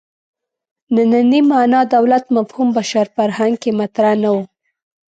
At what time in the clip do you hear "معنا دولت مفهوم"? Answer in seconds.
1.51-2.67